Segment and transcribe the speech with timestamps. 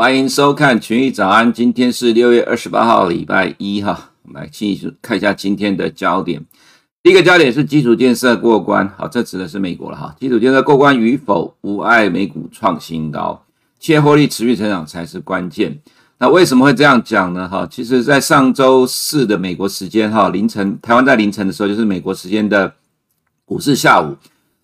[0.00, 4.12] 欢迎收看群益早安，今天是六月二十八号，礼拜一哈。
[4.22, 6.40] 我们来继续看一下今天的焦点。
[7.02, 10.14] 第一个焦点是基础建设过关，好，这指的是美国了哈。
[10.20, 13.42] 基础建设过关与否，无碍美股创新高，
[13.80, 15.76] 企业获利持续成长才是关键。
[16.18, 17.48] 那为什么会这样讲呢？
[17.48, 22.72] 哈，其实，在上周四的美国时间哈凌晨，台湾在凌晨的时候，就是美国时间的
[23.44, 24.16] 股市下午。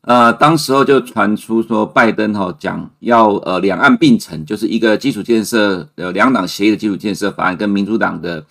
[0.07, 8.45] 呃，当时候就传出说，拜登哈讲要呃两岸并成，就是一个基础建设呃两党协议的基础建设法案，跟民主党的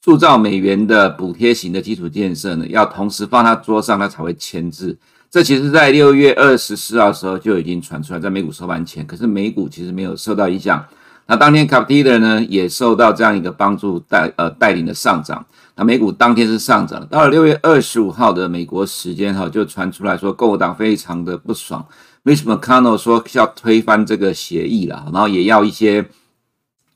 [0.00, 4.96] 铸造美元的补贴型的基础建设呢，要同时放他桌上，他才会签字。
[5.28, 10.84] 这其实在六月二十四号的时候就已经传出来，在美股收盘前，可是美股其实没有受到影响。
[11.30, 15.46] 那当天卡普提的呢也受到这样一个帮助带呃带领的上涨。
[15.76, 21.86] 那美股当天是上涨，到了六月二十五号的美国时间哈，就传出来说共和党非常的不爽
[22.24, 26.04] ，Mitch McConnell 说要推翻这个协议了，然后也要一些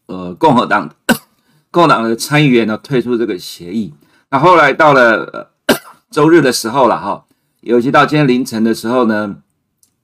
[0.06, 0.90] 呃共和党
[1.70, 3.94] 共和党的参议员呢退出这个协议。
[4.30, 5.52] 那后来到了
[6.10, 7.24] 周日的时候了哈，
[7.60, 9.36] 尤其到今天凌晨的时候呢，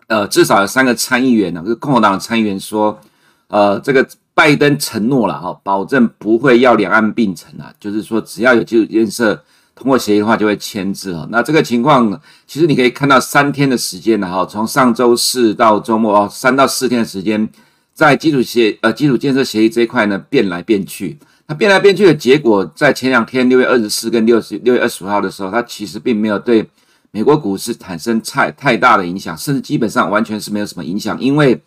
[0.06, 3.00] 呃至少有三个参议员呢，就是共和党的参议员说，
[3.48, 4.08] 呃这个。
[4.32, 9.34] 拜登承诺了哈，保证不会要两岸并存啊，就是说只要有基础建设
[9.74, 11.28] 通过协议的话，就会签字哈。
[11.30, 17.46] 那这个情况其实你可以看到三天的时间了哈，从上周四到周末哦，三到四天的时间，
[17.92, 21.18] 在基础协呃基础建设协议这一块呢变来变去。
[21.46, 26.66] 那变来变去的结果，在前两天六月二十四跟六十六月二十五号的时候，它其实并没有对
[27.10, 31.60] 美国股市产生太太大的影响，甚至基本上完全是没有什么影响，因为。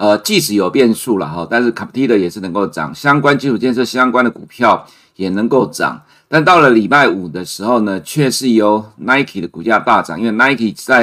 [0.00, 6.00] 呃，即使有变数了哈，但是卡普提的也是能够涨，相关基础建设相关的股票也能够涨。
[6.26, 11.02] 但到了礼拜五的时候呢，却是由 Nike 的股价大涨，因为 Nike 在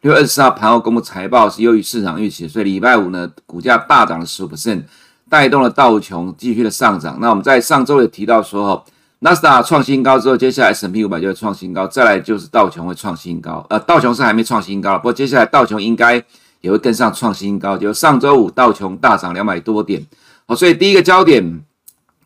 [0.00, 4.82] 六月二十四号盘后公布财报是优于市场预期，所以礼拜五呢股价大涨了十五%，
[5.28, 7.18] 带动了道琼继续的上涨。
[7.20, 8.84] 那我们在上周也提到说哈，
[9.18, 13.66] 纳斯达创新高之后，接下来 S&P 五百就会创新高，再来就是道琼会创新高。
[13.68, 16.24] 呃，道琼是还没创新高，不过接下来道琼应该。
[16.60, 20.04] 也会跟上创新高，就上周五道琼大涨两百多点，
[20.46, 21.62] 好，所以第一个焦点，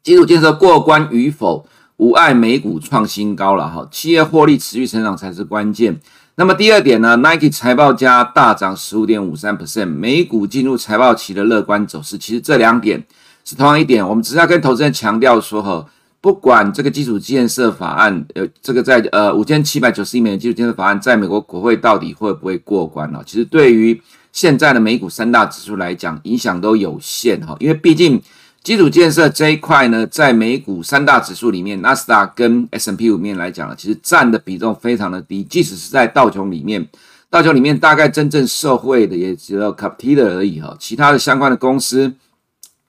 [0.03, 1.67] 基础建设过关与否，
[1.97, 6.01] 无碍美股创新高了哈，企业获利持续成长才是关键。
[6.37, 13.05] 那么第二点呢，Nike 财报加大涨十五点五三 percent，美股进入财报期的乐观走势，其实这两点
[13.45, 15.87] 是同样一点，我们只是要跟投资人强调说哈，
[16.23, 23.23] 不管这个基础建设法案，呃，这个在呃五千七百九十亿美元基础建设法案在美国国会到底会不会过关呢？
[23.27, 24.01] 其实对于
[24.33, 28.21] 现在的美股三大指数来讲，影响都有限哈，因为毕竟
[28.65, 35.45] 基础建设这一块呢，在美股三大指数里面，纳斯达克跟 S&P 五面来讲，其实占的比重非常的低。
[35.45, 36.89] 即使是在道琼里面，
[37.29, 42.15] 道琼里面大概真正受惠的也只有卡普提的而已哈，其他的相关的公司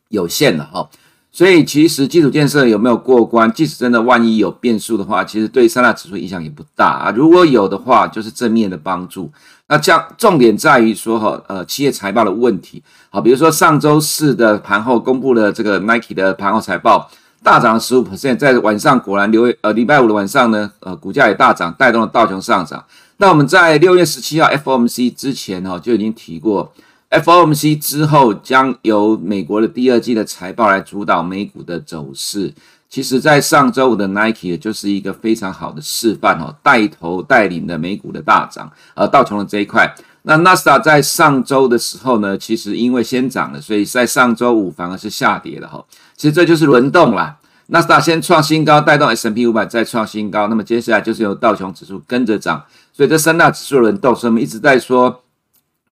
[0.10, 0.90] 有限的哈。
[1.36, 7.12] 所以其实基础建设有没有过关，即使真的万一有变数的话，其实对三大指数影响也不大啊。
[7.16, 9.32] 如果有的话，就是正面的帮助。
[9.68, 12.84] 那这样重点在于说哈，呃，企业财报的问题。
[13.10, 17.10] 好，比如说上周四的盘后公布了这个 Nike 的盘后财报，
[17.42, 22.86] 大涨十五%，在晚上果然六月呃礼拜五的晚上呢，呃股价也大涨，带动了道琼上涨。
[23.18, 26.72] 那我们在六月十七号 FOMC 之前哈就已经提过。
[27.20, 32.52] FOMC 之后将由美国的第二季的财报来主导美股的走势。
[32.90, 38.72] 其实，在上周五的 Nike 就是一个非常好的示范哦，带头带领的美股的大涨。
[38.96, 39.94] 而道琼的这一块，
[40.24, 45.84] 那纳斯达在上周的时候呢，其实因为先涨了，所以在上周五反而是下跌了哈。
[46.16, 47.38] 其实这就是轮动啦，
[47.68, 55.23] 纳斯达先创新高，带动 S&P 五百再创新高，那么接下来就是由道琼指数跟着涨，所以这三大指数轮动，所以我们一直在说。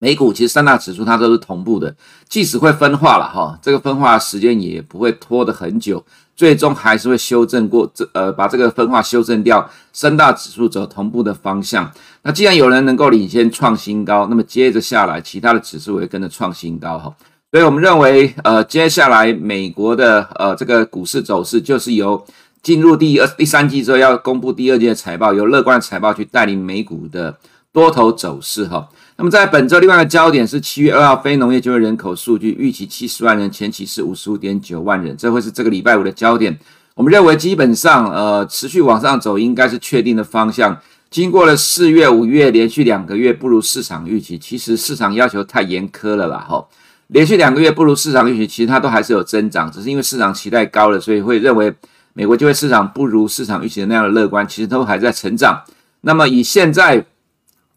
[0.03, 1.95] 美股其实三大指数它都是同步的，
[2.27, 6.03] 即使会分化了哈，这个分化时间也不会拖得很久，
[6.35, 11.91] 最终还是会修正过这呃把这个分化修正掉，三大指数走同步的方向。
[12.23, 17.15] 那既然有人能够领先创新高，那么接着下来其他的指数也跟着创新高哈。
[17.51, 22.25] 所以我们认为呃接下来美国的呃这个股市走势就是由
[22.63, 27.37] 进入第二第三季之后要公布第二季的财报，由乐观的财报去带领美股的
[27.71, 28.89] 多头走势哈。
[29.21, 36.57] 那么在本周另外一个焦点是七月二号非农业就业人口数据，预期七十万人，前期是五十五点九万人，这会是这个礼拜五的焦点。
[36.95, 40.75] 我们认为基本上呃持续往上走应该是确定的方向。
[41.11, 46.65] 经过了四月、五月连续两个月不如市场预期，其实市场要求太严苛了啦哈。
[47.09, 51.71] 连续两个月不如市场预期，其实它都还是有增长，只是因为市场期待高了，所以会认为
[52.13, 55.61] 美国就业市场不如市场预期的那样的乐观，其实都还在成长。
[56.01, 57.05] 那么以现在。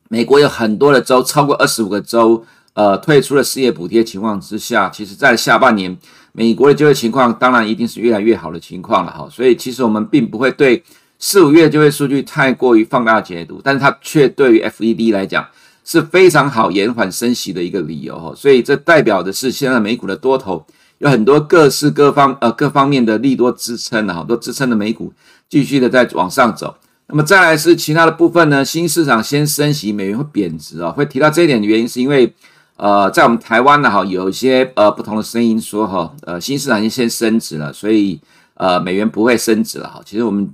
[0.09, 5.97] 美国有很多的州，超过二十五个州，呃，退出了失业补贴情况之下，其实在下半年，
[6.33, 9.29] 美国的就业情况当然一定是越来越好的情况了哈。
[9.31, 10.83] 所以其实我们并不会对
[11.19, 15.47] 四五月就业数据太过于放大解读，但是它却对于 FED 来讲
[15.85, 18.33] 是非常好延缓升息的一个理由哈。
[18.37, 20.65] 所以这代表的是现在美股的多头
[20.99, 25.13] 有很多各式各方呃各方面的利多支撑了，好多支撑的美股
[25.49, 26.77] 继续的在往上走。
[27.09, 28.65] 那么再来是其他的部分呢？
[28.65, 30.93] 新市场先升息，美元会贬值啊、哦。
[30.93, 32.35] 会提到这一点的原因，是因为
[32.77, 38.19] 呃，在我们台湾呢，哈，有一些呃不同的声音说哈，呃，新市场已经先升值了，所以
[38.55, 40.01] 呃，美元不会升值了哈。
[40.05, 40.49] 其实我们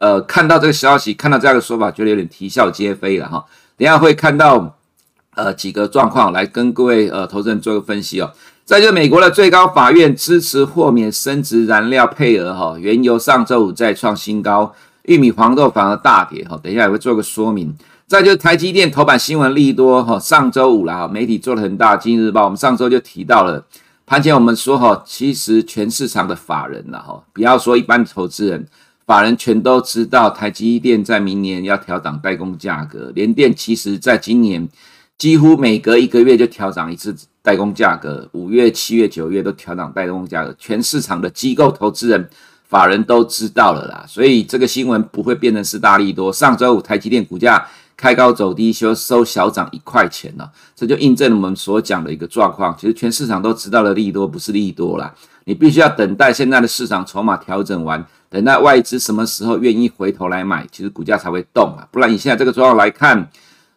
[0.00, 3.44] 呃看到这个消息，看到这样的说法，觉得有点啼笑皆非了哈。
[3.76, 4.76] 等下会看到
[5.36, 8.30] 呃几个状况来跟各位呃投资人做个分析哦。
[8.64, 14.74] 再就美国的最高法院支持豁免升值燃料配额哈，原油上周五再创新高。
[15.04, 17.74] 玉米、黄豆反而大跌哈，等一下也会做个说明。
[18.06, 21.96] 再就是台积电头版新闻利多哈，上周五了哈，媒体做了很大。
[21.96, 23.64] 今日报我们上周就提到了，
[24.04, 28.66] 盘前我们说哈，其实全市场的法人了哈，不要说一般投资人，
[29.06, 33.10] 法人全都知道台积电在明年要调涨代工价格。
[33.14, 34.68] 联电其实在今年
[35.16, 42.28] 几乎每隔一个月就调涨一次代工价格，五月、七月、九月都调涨代工价格，全市场的机构投资人。
[42.72, 46.32] 法人都知道了啦，所以这个新闻不会变成是大利多。
[46.32, 47.62] 上周五台积电股价
[47.94, 52.74] 开高走低，收收小涨一块钱了，这就印证了我们所讲的一个状况。
[52.80, 55.14] 其实全市场都知道了利多不是利多啦，
[55.44, 61.86] 你必须要等待现在的市场筹码调整完，等待外资什么时候愿意回头来买，其实股价才会动啊。
[61.92, 63.28] 不然你现在这个状况来看。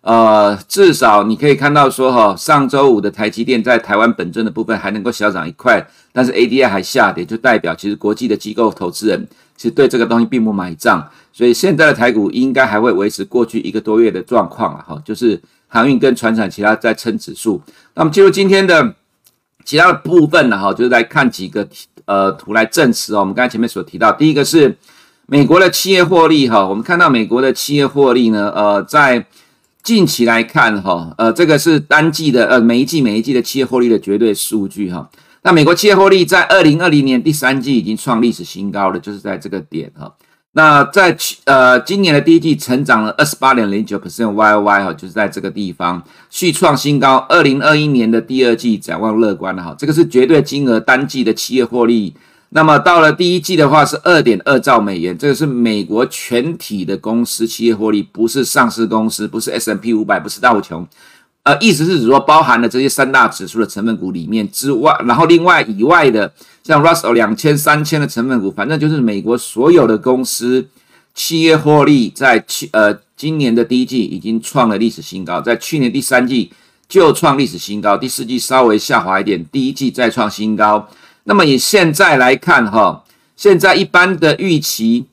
[0.05, 17.59] 呃，至少你可以看到说哈，上周五的台积电在台湾本尊的部分还能够小涨一块，但是 ADR 还下跌，就代表其实国际的机构投资人其实对这个东西并不买账，所以现在的台股应该还会维持过去一个多月的状况啊，哈，就是航运跟船产其他在撑指数。
[17.95, 18.93] 那么进入今天的
[19.63, 21.67] 其他的部分呢，哈，就是来看几个
[22.05, 24.77] 呃图来证实哦，我们刚才前面所提到，第一个是
[25.25, 29.25] 美国的企业获利哈，我们看到美国的企业获利呢，呃，在
[29.85, 35.07] 近期来看，哈，呃，这个是单季的，呃，每一季每一季的企业获利的绝对数据，哈。
[35.43, 40.11] 那美国企业获利在二零二零年第三季已经创历史新高了，就是在这个点，哈。
[40.53, 46.01] 那在去，呃，今年的第一季成长了二十八点零九 percent Y O Y，哈，就是在这个地方
[46.31, 47.17] 续创新高。
[47.29, 52.15] 二零二一年的第二季展望乐观的，哈，这个是绝对金额单季的企业获利。
[52.55, 60.87] 那么到了第一季的话是二点二兆美元，这个是美国全体的公司企业获利，不是上市公司，不是 S&P 五百，不是道琼，
[61.43, 66.31] 呃，意思是指说包含了这些三大指数的成分股里面之外，然后另外以外的
[66.63, 70.65] 像 Russell 两千、三千的成分股，反正就是美国所有的公司
[71.13, 76.53] 企业获利在去呃今年的第一季已经创了历史新高，在去年第三季
[76.87, 80.87] 就创历史新高，第四季稍微下滑一点，第一季再创新高。
[81.27, 83.03] 那么以现在来看，哈，
[83.35, 85.07] 现在一般的预期，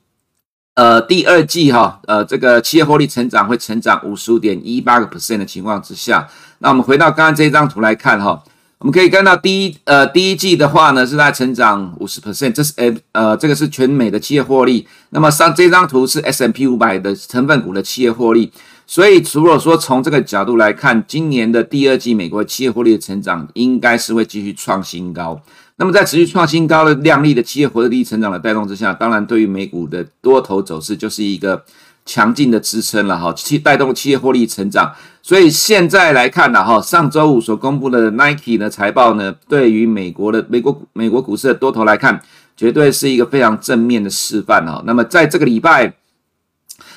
[0.74, 6.28] 呃，第二季哈，呃，这个企业获利成长会成长五十五点一八个 percent 的情况之下，
[6.58, 8.42] 那我们回到刚刚这张图来看，哈，
[8.78, 14.86] 我们可以看到第一，呃，第一季的话呢是在成长五十 percent，这是呃，呃，这个是全美的企业获利。
[15.10, 18.52] 那么上这张图是 S&P 五百的成分股的企业获利，
[18.86, 25.40] 所以如果说从这个角度来看，今年的第二季美国企业获利的成长应该是会继续创新高。
[25.82, 31.60] 那么在持续创新高的亮丽的企业获利成长的带动之下，当然对于美股的多头走势就是一个
[32.06, 34.94] 强劲的支撑了哈，去带动企业获利成长。
[35.22, 42.22] 所以现在来看呢哈，上周五所公布的 Nike 的财报呢，对于美国的美国美国股市的多头来看，
[42.56, 44.80] 绝对是一个非常正面的示范哈。
[44.86, 45.92] 那么在这个礼拜，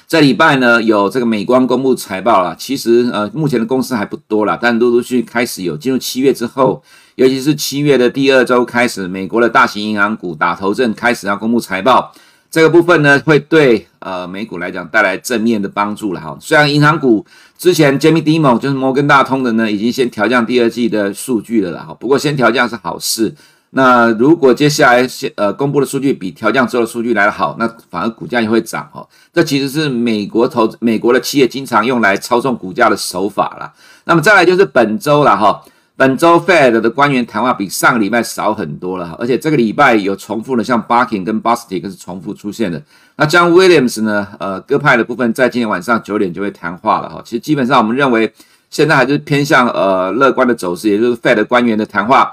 [0.08, 6.84] 这礼拜呢有这个美光公布财报了，其实呃目前的公司还不多了，但陆陆续续开始有进入七月之后。
[7.16, 12.12] 尤其是七月的第二周开始，美国的大型银行股打头阵，开始要公布财报，
[12.52, 16.38] 这个部分呢，会对呃美股来讲带来正面的帮助了哈。
[16.42, 17.26] 虽然银行股
[17.58, 21.94] 之前 Jamie Dimon 就是摩根大通的呢，已经先调降第二季的数据了啦哈。
[21.94, 23.34] 不过先调降是好事，
[23.78, 29.06] 那如果接下来先呃公布的数据比调降之后的数据来得好，那反而股价也会涨哦。
[29.34, 33.74] 这其实是美国投美国的企业经常用来操纵股价的手法啦。
[34.06, 35.62] 那么再来就是本周了哈。
[35.98, 42.82] 本周 Fed 的官员谈话比上个礼拜少很多了，而且这个礼拜有重复的，像 Barkin 跟 Bostic 是重复出现的。
[43.16, 44.28] 那 John Williams 呢？
[44.40, 47.22] 呃，鸽派的部分在今天晚上九点就会谈话了哈。
[47.24, 48.34] 其实基本上我们认为
[48.70, 52.30] 现在还是偏向呃乐观的走势，也就是 Fed 官员的谈话，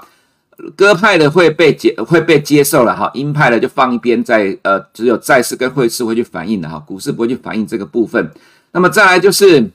[0.75, 8.31] 鸽派的会被接会被接受了哈，鹰派的就放一边，在呃只有债市跟汇市会去反映的哈，股市不会去反映这个部分。
[8.71, 9.71] 那么再来就是。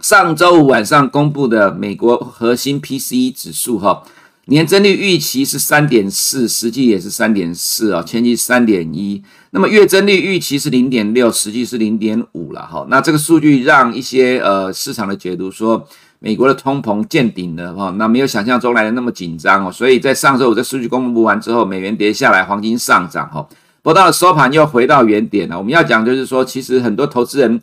[0.00, 4.02] 上周五晚上公布的美国核心 PCE 指数，哈，
[4.46, 9.22] 年增率预期是三点四，实际也是三点四啊，前期三点一。
[9.50, 12.84] 那么月增率预期是零点六，实际是零点五了哈。
[12.90, 15.86] 那这个数据让一些呃市场的解读说，
[16.22, 17.90] 美国的通膨见顶了哈。
[17.98, 19.72] 那没有想象中来的那么紧张哦。
[19.72, 23.46] 所以在上周五这数据公布完之后，美元跌下来，黄金上涨哈。
[23.82, 25.58] 不到收盘又回到原点了。
[25.58, 27.60] 我们要讲就是说，其实很多投资人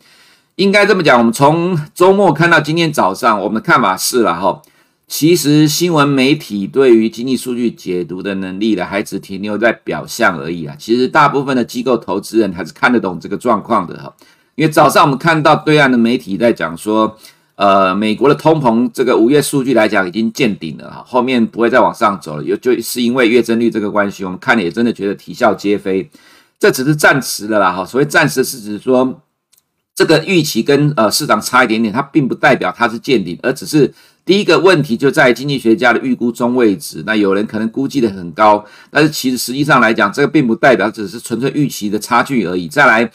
[0.57, 4.61] 应该这么讲，我们从周末看到今天早上，我们的看法是了哈。
[5.07, 10.75] 其实新闻媒体对于经济数据解读的能力呢，还只停留在表象而已啊。
[10.77, 14.13] 其实大部分的机构投资人还是看得懂这个状况的哈。
[14.55, 17.17] 因为早上我们看到对岸的媒体在讲说，
[17.59, 22.43] 呃，美国的通膨这个五月数据来讲已经见顶了哈，后面不会再往上走了。
[22.43, 26.09] 有就是因为月增率这个关系，我们看了也真的觉得啼笑皆非。
[26.57, 29.21] 这只是暂时的啦哈，所谓暂时是指说
[29.93, 33.93] 这个预期跟呃市场差一点点，它并不代表它是见顶，而只是。
[34.25, 42.67] 第一个问题就在经济学家的预估中位值，那有人可能估计的很高，但是其实实际上来讲，这个并不代表只是纯粹预期的差距而已。
[42.67, 43.09] 再来，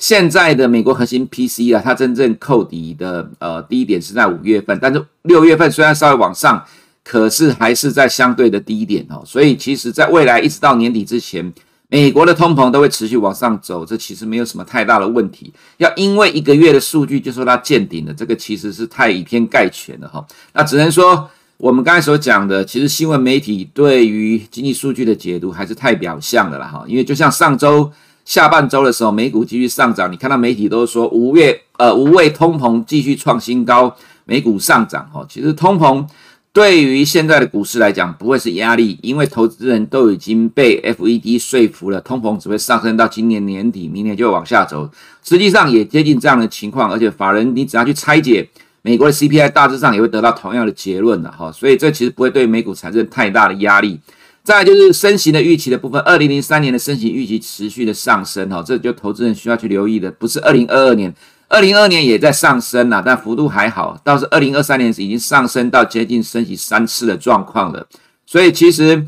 [0.00, 6.64] 现在的美国核心 P C 啊，它真正扣底的呃低点是在五月份，但是六月份虽然稍微往上，
[7.04, 11.52] 可是还是在相对的低点哦，所以其实在未来一直到年底之前。
[11.92, 15.52] 美国的通膨都会持续往上走，这其实没有什么太大的问题。
[15.78, 20.24] 要因为一个月的数据就说它见顶了，这个其实是太以偏概全了哈。
[20.52, 26.84] 那只能说我们刚才所讲的，其实新闻媒体对于经济数据的解读还是太表象的了哈。
[26.86, 27.90] 因为就像上周
[28.30, 33.92] 下半周的时候，美股继续上涨，你看到媒体都说五月呃无畏通膨继续创新高，
[34.24, 35.26] 美股上涨哈。
[35.28, 36.06] 其实通膨。
[36.52, 44.88] 对于现在的股市来讲，不会是压力，因为投资人都已经被 FED 说服了，通膨只会上升到今年年底，明年就往下走。
[45.24, 48.48] 实际上也接近这样的情况，而且法人你只要去拆解
[48.82, 51.50] 美国的 CPI，大致上也会得到同样的结论的哈。
[51.50, 53.98] 所以这其实不会对美股产生太大的压力。
[54.42, 61.14] 再就是升息的预期的部分，二零零三年的升息预期持续的上升哈，这就投资人需要去留意的，不是二零二二年。
[61.52, 64.00] 二零二二年也在上升了，但幅度还好。
[64.04, 67.84] 倒是二零二三年已经上升到接近升息三次的状况了。
[68.24, 69.04] 所以其实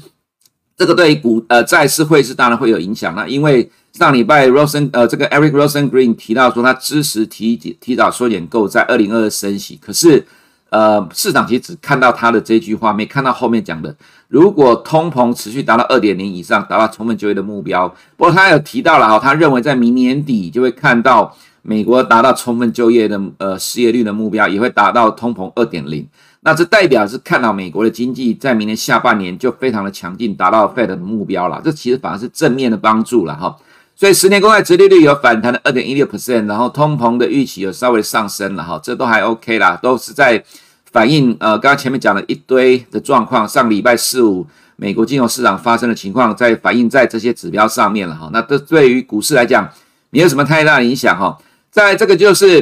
[0.76, 3.28] 这个对于股呃债市汇市当然会有影响了。
[3.30, 9.78] 因为上礼拜 Rosen 呃这个 Eric Rosengreen 提到说他支持提提早缩减购债，二零二二升息。
[9.80, 10.26] 可是
[10.72, 13.94] 呃市场其实只看到他的这句话，没看到后面讲的。
[14.26, 17.86] 如果通膨持续达到二点零以上，达到充分就业的目标。
[18.16, 21.32] 不过他有提到了哈，他认为在明年底就会看到。
[21.64, 26.04] 美国达到充分就业的呃失业率的目标，也会达到通膨二点零。
[26.40, 31.60] 那这代表是看到美国的经济在明年下半年就非常的强劲，达到 Fed 的目标了。
[31.62, 33.56] 这其实反而是正面的帮助了哈。
[33.94, 40.42] 所以十年公债殖利率有反弹的二点一六 percent，然后通膨的预期有稍微上升了哈，这都还 OK 啦，都是在
[40.90, 43.46] 反映呃刚刚前面讲了一堆的状况。
[43.46, 44.44] 上礼拜四五
[44.74, 48.28] 美国金融市场发生的情况，在反映在这些指标上面了哈。
[48.32, 49.70] 那这对于股市来讲，
[50.10, 51.38] 没有什么太大影响哈。
[51.70, 52.60] 在这个就是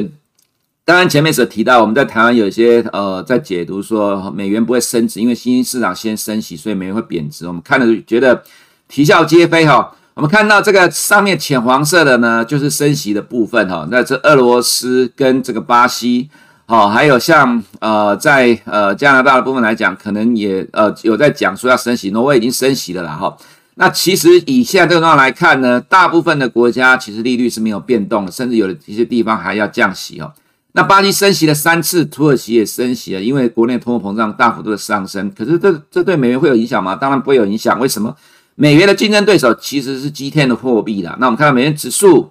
[0.85, 7.47] 刚刚前面所提到，我们在台湾有一些呃在解读说美元不会升值，因为新兴市场先升息，所以美元会贬值。
[7.47, 8.43] 我们看了觉得
[8.87, 9.95] 啼笑皆非哈。
[10.13, 13.87] 我们看到这个上面浅黄色的呢，就是升息的部分哈。
[13.89, 16.29] 那这俄罗斯跟这个巴西，
[16.65, 23.35] 好，还有像呃在呃加拿大的部分来讲，可能也呃有在讲说要升息，挪威已经升息了啦哈。
[23.75, 30.33] 那其实以现在这个状况来看呢，大部分的国家其实利率是没有变动，甚至有的一些地方还要降息哦。
[30.73, 35.31] 那巴西升息了三次，土耳其也升息了，因为国内通货膨胀大幅度的上升。
[35.31, 36.95] 可是这这对美元会有影响吗？
[36.95, 37.79] 当然不会有影响。
[37.79, 38.13] 为什么？
[38.61, 41.17] 美元的竞争对手其实是基天的货币啦。
[41.19, 42.29] 那我们看到美元指数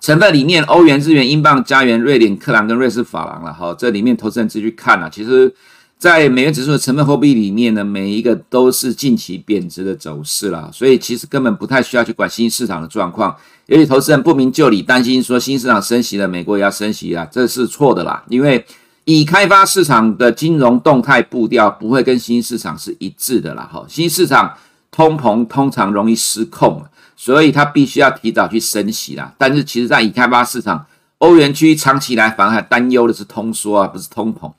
[0.00, 3.52] 成分里面，欧元、日元、英镑、加元、瑞典克朗跟瑞士法郎了。
[3.52, 5.52] 哈，这里面投资人自己去看了，其实。
[5.98, 13.34] 在美元指数的成分货币里面呢，每一个都是近期贬值的走势啦，所以其实根本不太需要去管新兴市场的状况。
[13.64, 18.22] 由于投资人不明就里，担心说新兴市场升息了，美国也要升息啊，这是错的啦。
[18.28, 18.62] 因为
[19.04, 23.66] 已开发市场的金融动态步调不会跟新兴市场是一致的啦。
[23.72, 24.52] 哈，新兴市场
[24.90, 26.84] 通膨通常容易失控，
[27.16, 29.32] 所以它必须要提早去升息啦。
[29.36, 30.86] 但是其实在已开发市场，
[31.18, 34.52] 欧元区长期来反而还担忧的是通缩啊，不是通膨。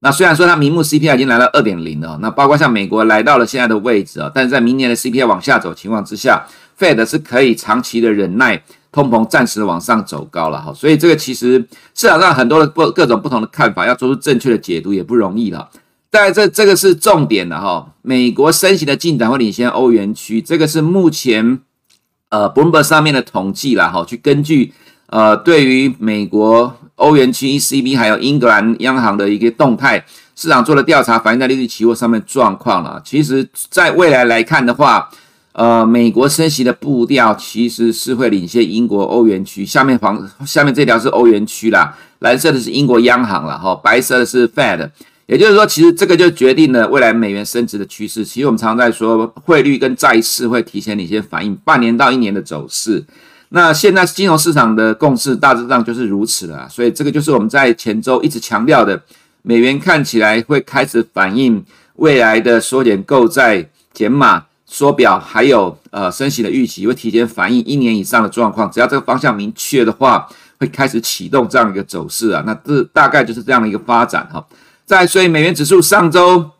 [0.00, 6.44] 那虽然说它明目 CPI 已经来到二点零了，那包括像美国来到了现在的位置啊，但是在明年的 CPI 往下走情况之下
[6.78, 8.62] ，Fed 是可以长期的忍耐
[8.92, 11.58] 通膨，暂时往上走高了哈，所以这个其实
[11.94, 15.68] 市场上很多的不各种不同的看法，要做出正确的解读也不容易了。
[16.14, 21.58] 在这这个是重点的哈，美国升息的进展会领先欧元区，这个是目前
[22.28, 24.72] 呃 Bloomberg 上面的统计了哈，去根据
[25.06, 26.76] 呃对于美国。
[26.96, 30.04] 欧元区 ECB 还有英格兰央行的一个动态
[30.36, 33.02] 市场做了调查，反映在利率期货上面状况了。
[33.04, 35.10] 其实，在未来来看的话，
[35.54, 39.66] 呃，美国升息的步调其实是会领先英国、欧元区。
[39.66, 44.88] 下面黄下面这条是欧元区啦，蓝色的是英国央行了哈，白色的是 Fed。
[45.26, 48.24] 也就是说，其实这个就决定了未来美元升值的趋势。
[48.24, 53.02] 其实我们常常在说，汇率跟债市会提前领先反映半年到一年的走势。
[53.48, 56.68] 那现在金融市场的共识大致上就是如此了。
[56.68, 59.00] 所以这个就是我们在前周一直强调的，
[59.42, 61.64] 美元看起来会开始反映
[61.94, 68.70] 未来的缩减购债、减码、缩表，还有呃升息的预期，会提前反映一年以上的状况。
[68.70, 70.28] 只要这个方向明确的话，
[70.58, 72.42] 会开始启动这样一个走势啊。
[72.44, 74.44] 那这大概就是这样的一个发展哈。
[74.86, 76.50] 在所以美元指数上周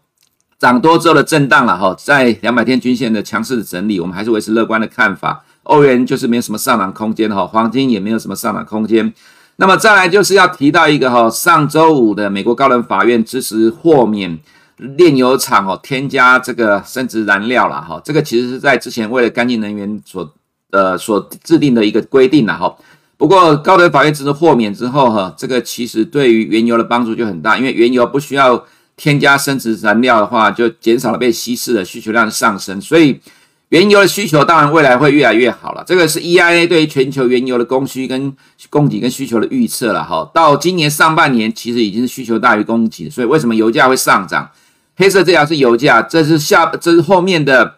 [0.58, 5.44] 涨多之后的震荡了哈，在两百天均线的强势的整理，我们还是维持乐观的看法。
[5.64, 9.12] 欧元就是没有什么上涨空间哈，黄金也没有什么上涨空间。
[9.56, 14.38] 那么再来就是要提到一个哈，上周五的美国高等法院支持豁免
[14.76, 20.34] 炼油厂哦添加这个生质燃料了哈，这个其实是在之前为了干净能源所
[20.70, 22.74] 呃所制定的一个规定了哈。
[23.16, 28.64] 不过，高等法院只是豁免之后，哈，这个其实对于原油的帮助就很大，因为原油不需要
[28.96, 33.20] 添加生质燃料的话，就减少了被稀释的需求量上升，所以
[33.68, 35.84] 原油的需求当然未来会越来越好了。
[35.86, 38.34] 这个是 EIA 对于全球原油的供需跟
[38.68, 44.50] 供给跟需求的预测了，哈，到今年上半年其实已经是需求大于供给，所以为什么油价会上涨？
[44.96, 47.76] 黑色这条是油价，这是下这是后面的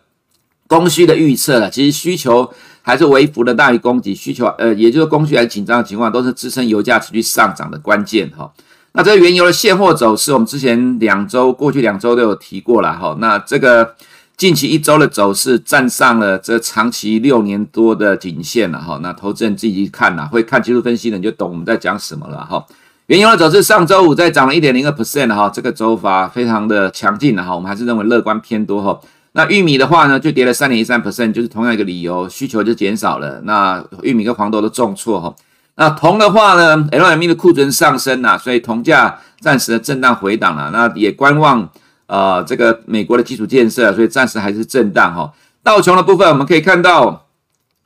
[0.67, 2.51] 供需的预测了，其实需求。
[2.87, 8.49] 还是微幅的大于供给需求，呃，也就是供需还紧张的情况，都是支撑油价持续上涨的关键哈。
[8.93, 13.17] 那这个原油的现货走势，我们之前两周、过去两周都有提过了哈。
[13.19, 13.97] 那这个
[14.37, 19.01] 近期一周的走势站上了这长期六年多的颈线了哈。
[19.03, 22.65] 那投资人自己去看呐，会看技术分析的你就懂我们在讲什么了哈。
[23.07, 27.53] 原油的走势上周五再涨了一点零二 percent 哈，这个走法非常的强劲了哈。
[27.53, 29.01] 我们还是认为乐观偏多哈。
[29.37, 33.39] 那玉米的话呢，就跌了三点一三 percent，就是同样一个理由，需求就减少了。
[33.45, 35.37] 那玉米跟黄豆都重挫哈。
[35.75, 40.71] 那铜的话呢，LME 的库存上升呐，所以铜价暂时的震荡回档了。
[40.73, 41.69] 那也观望
[42.07, 45.31] 呃这个美国的基础建设，所以暂时还是震荡哈。
[45.63, 47.27] 道琼的部分我们可以看到，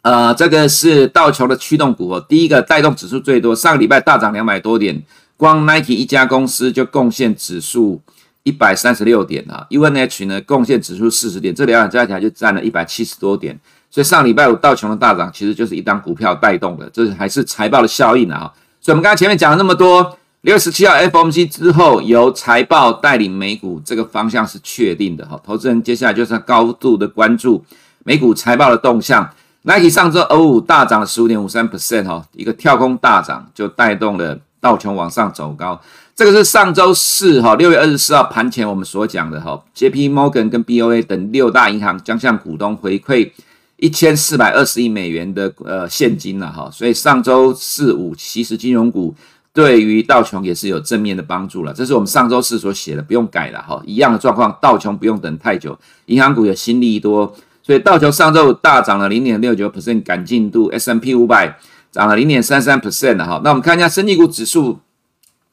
[0.03, 5.03] 呃，这个是道琼的驱动股哦，第一个带动指数最多，上个礼拜大涨两百多点，
[5.37, 8.01] 光 Nike 一家公司就贡献指数。
[8.43, 13.59] 一百三十六点啊，UNH 呢贡献指数四十点，这两样加起来就占了一百七十多点。
[13.91, 18.53] 所以上礼拜五道琼的大涨，其实就是一档股票带动的，这是还是财报的效应啊。
[18.81, 25.39] 所以我们刚才前面讲了那么多，六十七号 FOMC 之后由财报带领美股，这个方向是确定的哈。
[25.45, 27.63] 投资人接下来就是要高度的关注
[28.05, 29.29] 美股财报的动向。
[29.63, 35.81] Nike 上周二五大涨了十五点五三 percent 哈，一个跳空大涨就带动了道琼往上走高。
[36.15, 40.09] 这个是上周四哈，六月二十四号盘前我们所讲的哈，J.P.
[40.11, 43.31] Morgan 跟 B.O.A 等六大银行将向股东回馈
[43.79, 49.15] 一千四百二十亿美元的呃现金了哈，所以上周四五其实金融股
[49.55, 61.59] 对于道琼也是有正面的帮助了，这是我们上周四所写的，不用改了哈，一样的状况，道琼不用等太久，银行股有新利多，所以道琼上周大涨了零点六九 percent 赶进度 S M P 五百
[61.93, 64.79] 涨了零点三三 percent 的哈，那我们看一下生技股指数。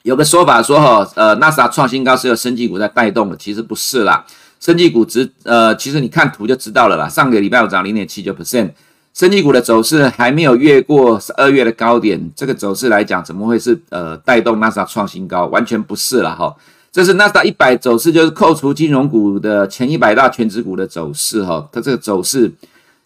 [0.04, 4.24] 有个说法说哈，呃，纳斯达创新高是由生技股在带动的，其实不是啦。
[4.60, 7.08] 生技股指呃，其实你看图就知道了啦。
[7.08, 8.70] 上个礼拜五涨零点七九 percent，
[9.12, 15.46] 生技股的走势还没有越过十二月的高点，这个走势来讲，怎么会是呃带动纳斯达创新高？
[15.46, 16.54] 完全不是了哈。
[16.90, 21.68] 这是纳斯达一百走势，就是扣除金融股的前一百大权值股的走势哈。
[21.70, 22.50] 它这个走势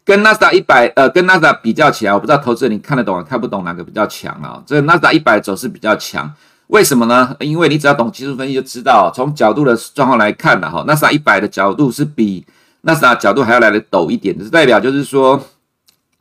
[0.05, 4.63] 跟纳斯达一百呃跟纳斯达比较起来，我不知道投资人你看得懂看不懂哪个比较强啊？
[4.67, 6.33] 这个纳斯达一百走势比较强。
[6.69, 7.37] 为什么呢？
[7.39, 12.47] 因为你只要懂技术分析就知道，从角度的状况来看呢，哈，纳斯达一百的角度是比
[12.81, 15.39] 纳斯达角度还要来得陡一点，这是代表就是说，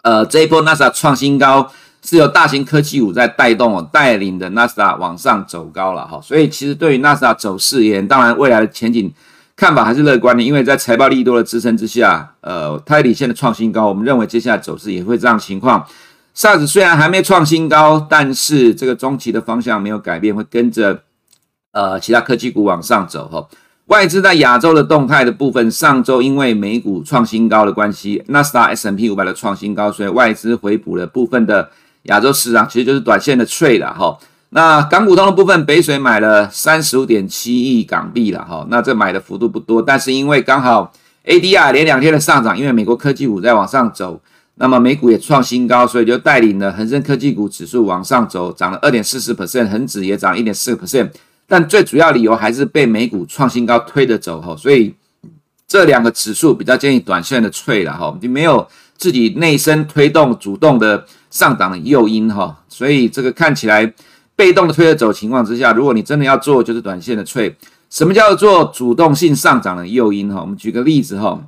[0.01, 1.71] 呃，这一波纳斯达创新高
[2.03, 9.11] 是由大型科技股在带动哦，带领的纳斯达往上走高了哈，所以其实对于纳斯达走势而言，当然未来的前景
[9.61, 15.85] 看法还是乐观的，因为在财报利多的支撑之下，呃，它领先的创新高，我们认为接下来走势也会这样情况。
[16.35, 21.03] SARS 虽然还没创新高，但是这个中期的方向没有改变，会跟着
[21.73, 23.47] 呃其他科技股往上走哈。
[23.85, 31.69] 外资在亚洲的动态的部分，上周因为美股创新高的关系，纳斯达 S M P 五百的创新高，所以外资回补了部分的
[32.05, 34.17] 亚洲市场，其实就是短线的脆了哈。
[34.53, 40.91] 那港股通的部分，北水买了三十五点七亿港币了哈，那这买的幅度不多，但是因为刚好
[41.25, 44.21] ADR 连两天的上涨，因为美国科技股在往上走。
[44.55, 51.09] 那么美股也创新高，所以就带领了恒生科技股指数往上走，涨了二点四四 percent，恒指也涨一点四 percent，
[51.47, 54.93] 但最主要理由还是被美股创新高推着走哈，所以
[55.65, 63.91] 这两个指数比较建议短线的脆了哈，就没有自己内生推动主动的上涨的诱因哈，所以这个看起来
[64.41, 67.55] 被动的推着走情况之下，如果你真的要做，就是短线的脆。
[67.91, 70.41] 什么叫做主动性上涨的诱因哈？
[70.41, 71.39] 我们举个例子哈，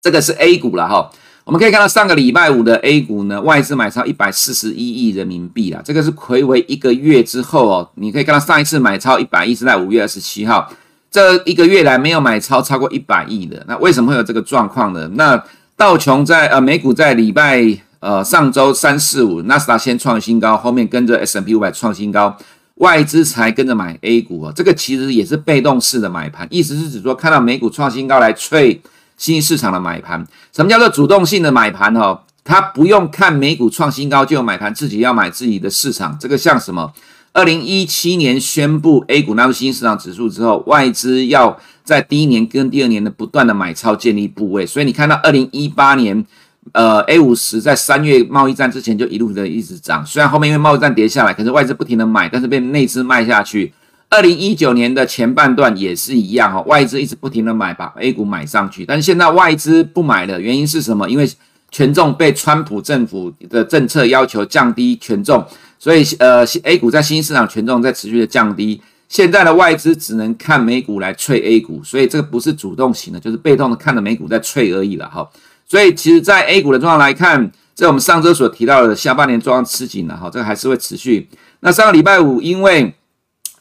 [0.00, 1.10] 这个是 A 股了哈。
[1.44, 7.90] 我们可以看到上个礼拜五的 A 股呢，外资买超一百四十一亿人民币啦，这个是睽违一个月之后哦。
[7.96, 10.72] 你可以看到上一次买超一百亿是在五月二十七号，
[11.10, 15.06] 这一个月来没有买超超过一百亿的，那为什么会有这个状况呢？
[15.16, 15.44] 那
[15.76, 17.62] 道琼在呃美股在礼拜
[18.04, 22.36] 呃上周三四五，纳斯达先创新高，后面跟着 S M P 五百创新高，
[22.74, 24.52] 外资才跟着买 A 股哦。
[24.54, 28.80] 这个其实也是被动式的买盘，意思是指说看到美股创新高来催。
[29.16, 31.94] 新兴市场的买盘，什么叫做主动性的买盘？
[31.94, 36.18] 哈，它不用看美股创新高就有买盘，自己要买自己的市场。
[36.18, 36.92] 这个像什么？
[37.32, 44.66] 二零一七年宣布 A 股纳入新兴市场指数之后，外资要在第一年跟第二年的不断的买超建立部位。
[44.66, 46.26] 所以你看到二零一八年，
[46.72, 53.72] 呃，A 五十在三月贸易战之前就一路的一直涨，虽然后面因为贸易战跌下来，可是外资不停的买，但是被内资卖下去。
[54.10, 58.84] 二零一九年的前半段也是一样哈，外资一直不停的买，把 A 股买上去。
[58.84, 61.08] 但是现在外资不买了，原因是什么？
[61.08, 61.28] 因为
[61.70, 65.44] 权重被川普政府的政策要求降低权重，
[65.78, 68.80] 所以呃，A 股在新兴市场权重在持续的降低。
[69.08, 75.28] 现在的外资只能看美股来脆 A 股，所以这个不是主动型的，就是被动的看着美股在脆而已了哈。
[75.74, 81.28] 所以其实，在 A 股的状况来看，在我们上周所提到的下半年状况吃紧了哈，这个还是会持续。
[81.58, 82.94] 那上个礼拜五因为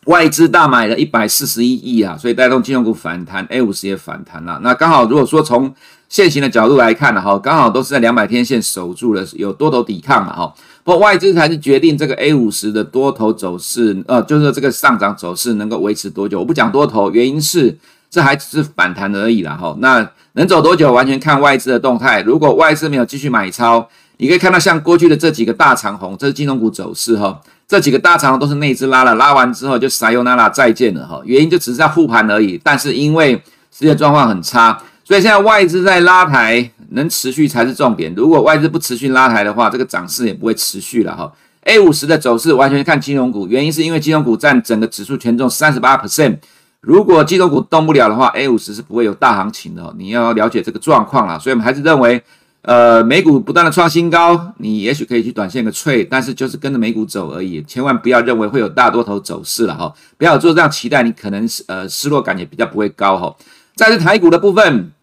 [0.05, 4.59] 外资大买了一百四十一亿啊，所以带动金融股反弹，A 五十也反弹了。
[4.61, 5.73] 那刚好如果说从
[6.07, 10.53] 现行的角度来看呢，哈，刚好都是在两百天线守住了，有多头抵抗了哈。
[10.83, 16.37] 不过外资才是决定这个 A 五十的多头走势，呃，就是说这个上涨走势能够维持多久。
[16.37, 17.75] 我不讲多头，原因是
[18.13, 19.75] 这还只是反弹而已了哈。
[19.79, 22.21] 那能走多久，完全看外资的动态。
[22.21, 27.41] 如果外资没有继续买超，你可以看到像过去的这几个大长红，这是金融股走势哈。
[27.67, 32.61] 这几个大长都是内资拉了，拉完之后就撒由那拉再见了哈，原因就只是在护盘而已。
[32.63, 33.33] 但是因为
[33.71, 38.13] 世界状况很差，所以现在外资在拉抬，能持续才是重点。
[38.15, 41.33] 如果外资不持续拉抬的话，这个涨势也不会持续了哈。
[41.63, 46.37] A 五十的走势完全看金融股，原因是因为金融股占整个指数权重三十八 percent，
[46.83, 49.95] 如果金融股动不了的话，A 五十是不会有大行情的。
[49.97, 52.21] 你要了解这个状况了，所以我们还是认为。
[52.65, 63.35] 呃，美股不断的创新高，你也许可以去短线个脆，但是就是跟着美股走而已，千万不要认为会有大多头走势了哈，不要做这样期待，你可能呃失落感也比较不会高哈。
[63.75, 64.93] 再是台股的部分，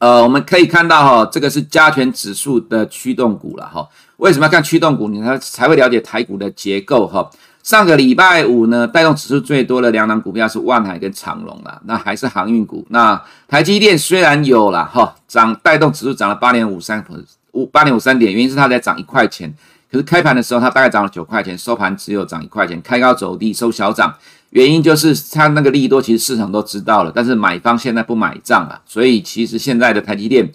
[0.00, 3.88] 呃，我们可以看到哈，这个是加权指数的驱动股了哈。
[4.16, 5.06] 为什么要看驱动股？
[5.06, 7.30] 你才才会了解台股的结构哈。
[7.66, 12.86] 上个礼拜五呢，带动指数最多的两档股票是万海跟长荣啦，那还是航运股。
[12.90, 17.04] 那台积电虽然有了哈涨，带动指数涨了八点五三
[17.50, 19.52] 五八点五三点，原因是它在涨一块钱，
[19.90, 24.14] 可是开盘的时候它大概涨了九块钱，收盘只有涨一块钱，开高走低收小涨，
[24.50, 30.48] 原因就是它那个利多其实市场都知道了，但是买方现在不买账了，所以其实现在的台积电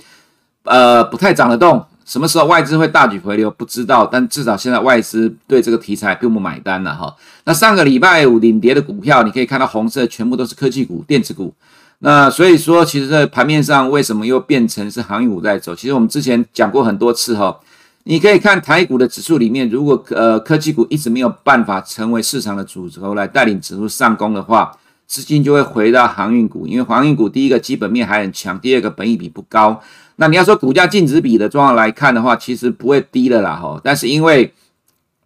[0.64, 1.86] 呃不太涨得动。
[2.06, 3.50] 什么时候外资会大举回流？
[3.52, 7.16] 不知道，但至少现在外资对这个题材并不买单了哈。
[7.46, 11.54] 那上个礼拜五领跌的股票，你可以看到红色全部都是科技股、电子股。
[12.00, 15.76] 那所以说，其实在盘面上为什么又变成是航运股在走？
[15.76, 17.60] 其实我们之前讲过很多次哈。
[18.04, 29.80] 你可以看台股的指数里面，如果呃科技股一直没有办法成为市场的主轴来带领指数上攻的话，资金就会回到航运股，因为航运股第一个基本面还很强，第二个本益比不高。
[30.22, 33.82] 那你要说股价净值比的状况来看的话，其实不会低的啦哈。
[33.84, 34.54] 但是因为，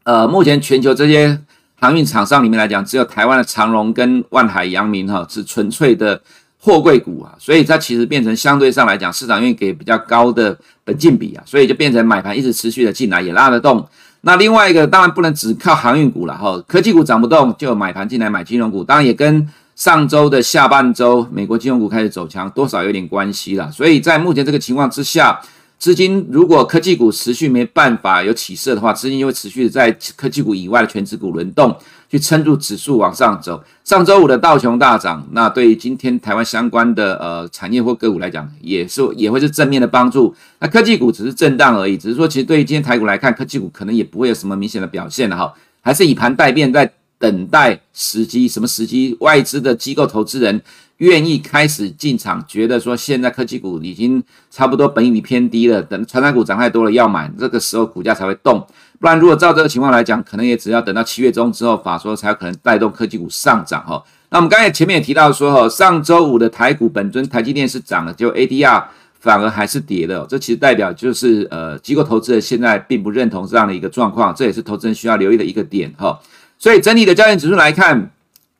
[0.03, 1.37] 呃，目前全球这些
[1.81, 6.21] 航运厂商里面来讲，只有台湾的长荣跟万海、阳明哈是纯粹的
[6.57, 13.85] 货柜股啊，所以它其实变成相对上来讲，市场愿意给比较高的本金比啊，所以就变成买盘一直持续的进来，也拉得动。
[14.21, 19.45] 那另外一个当然不能只靠航运股了哈，科技股涨不动，就买盘进来买金融股，当然也跟。
[19.75, 23.69] 上周的下半周，美国金融股开始走强，多少有点关系了。
[23.71, 25.37] 所以在目前这个情况之下，
[25.77, 31.75] 资金如果科技股持续没办法有起色的话，资金就会持续在科技股以外的权值股轮动，
[32.09, 33.61] 去撑住指数往上走。
[33.83, 40.33] 上周五的道琼大涨，那对于今天台湾相关的呃产业或个股来讲，也是也会是正面的帮助。
[40.59, 46.89] 那科技股只是震荡而已，只是说其实对于今天台股来看，科技股可能也不会有什么明显的表现了哈，还是以盘待变在。
[47.25, 49.17] 等待时机，什么时机？
[49.19, 50.61] 外资的机构投资人
[50.97, 58.63] 愿意开始进场，觉得说现在科技股已经差不多本益偏低了，等传产股涨太多了要买，这个时候股价才会动。
[58.99, 64.03] 不然如果照这个情况来讲，可能也只要等到七月中之后，法说才有可能带动科技股上涨哈。
[64.29, 68.83] 那我们刚才前面也提到说，哈，上周五的台股本尊台积电是涨了，就 ADR
[69.19, 76.19] 反而还是跌的，这其实代表就是呃，机构投资人现在并不认同这样的一个状况，这也是投资人需要留意的一个点，哈。
[76.57, 78.11] 所以整体的焦点指数来看，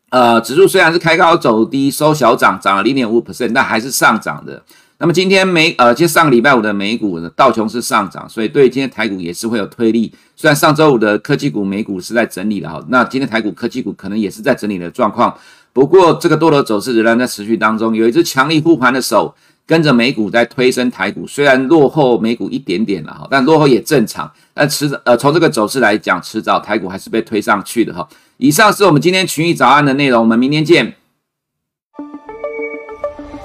[0.09, 4.61] 呃，指数虽然是开高走低，收小涨，涨了零点五 percent，但还是上涨的。
[4.97, 10.13] 那么今天美呃，其实上个礼拜五的美股呢，道琼是上涨，所以对今天台股也是会有推力。
[10.37, 15.35] 虽然上周五的科技股美股是在整理的哈，那今天台股科技股可能也是在整理的状况。
[15.73, 19.35] 不过这个多头走势仍然在持续当中，有一只强力护盘的手
[19.67, 24.31] 跟着美股在推升台股，虽然落后美股一点点了哈，但落后也正常。
[24.53, 28.07] 但迟早呃从这个走势来讲，迟早台股还是被推上去的哈。
[28.37, 30.93] 以上是我们今天群益早安的内容，我们明天见。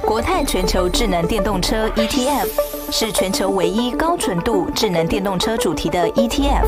[0.05, 2.49] 国泰全球智能电动车 ETF
[2.91, 6.67] 是全球唯一高纯度智能电动车主题的 ETF，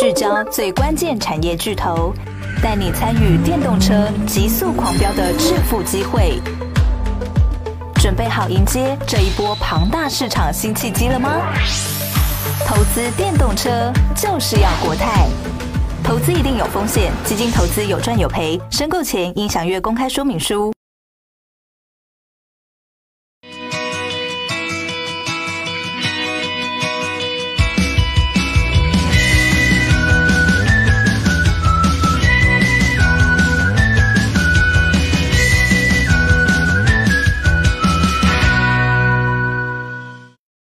[0.00, 2.12] 聚焦最关键产业巨头，
[2.60, 6.40] 带你参与电动车急速狂飙的致富机会。
[8.04, 11.40] 准备好迎接这一波庞大市场新契机了吗？
[12.66, 15.26] 投资电动车就是要国泰。
[16.02, 20.73] 投资一定有风险，基金投资有赚有赔，申购前应详阅公开说明书。